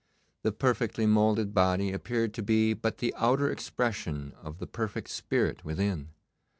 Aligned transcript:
The 0.41 0.51
perfectly 0.51 1.05
moulded 1.05 1.53
body 1.53 1.91
appeared 1.91 2.33
to 2.33 2.41
be 2.41 2.73
but 2.73 2.97
the 2.97 3.13
outer 3.17 3.51
expression 3.51 4.33
of 4.41 4.57
the 4.57 4.65
perfect 4.65 5.09
spirit 5.09 5.63
within. 5.63 6.09